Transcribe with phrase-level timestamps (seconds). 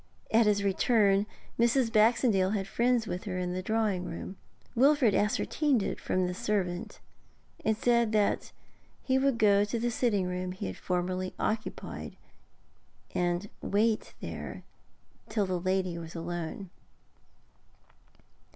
[0.31, 1.27] At his return
[1.59, 1.93] Mrs.
[1.93, 4.35] Baxendale had friends with her in the drawing room.
[4.73, 6.99] Wilfrid ascertained it from the servant,
[7.63, 8.51] and said that
[9.03, 12.15] he would go to the sitting room he had formerly occupied,
[13.13, 14.63] and wait there
[15.29, 16.71] till the lady was alone.